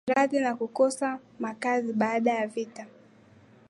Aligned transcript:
maradhi 0.07 0.39
na 0.39 0.55
kukosa 0.55 1.19
makazi 1.39 1.93
baada 1.93 2.31
ya 2.33 2.47
vita 2.47 2.87